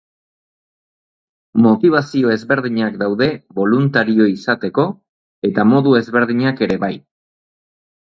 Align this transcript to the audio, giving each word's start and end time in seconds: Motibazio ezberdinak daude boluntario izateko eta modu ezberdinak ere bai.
Motibazio 1.65 2.31
ezberdinak 2.35 2.97
daude 3.01 3.27
boluntario 3.59 4.27
izateko 4.37 4.87
eta 5.51 5.67
modu 5.73 5.93
ezberdinak 6.01 6.65
ere 6.69 6.79
bai. 6.87 6.91